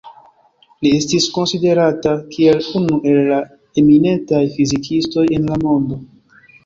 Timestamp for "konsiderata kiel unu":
1.35-2.97